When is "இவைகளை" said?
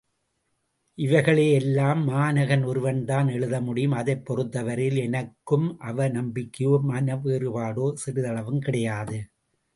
0.97-1.51